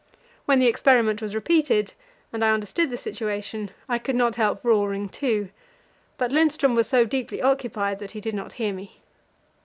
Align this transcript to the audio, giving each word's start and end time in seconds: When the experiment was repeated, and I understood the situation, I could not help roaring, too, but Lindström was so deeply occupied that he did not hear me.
When 0.45 0.57
the 0.57 0.65
experiment 0.65 1.21
was 1.21 1.35
repeated, 1.35 1.93
and 2.33 2.43
I 2.43 2.49
understood 2.49 2.89
the 2.89 2.97
situation, 2.97 3.69
I 3.87 3.99
could 3.99 4.15
not 4.15 4.33
help 4.33 4.61
roaring, 4.65 5.07
too, 5.09 5.51
but 6.17 6.31
Lindström 6.31 6.73
was 6.73 6.89
so 6.89 7.05
deeply 7.05 7.39
occupied 7.39 7.99
that 7.99 8.09
he 8.17 8.19
did 8.19 8.33
not 8.33 8.53
hear 8.53 8.73
me. 8.73 9.01